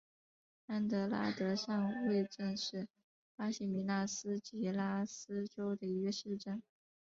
[0.65, 2.87] 安德拉德上尉镇是
[3.35, 6.63] 巴西米纳斯吉拉斯州的一个市镇。